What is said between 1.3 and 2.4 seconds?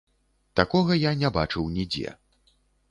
бачыў нідзе.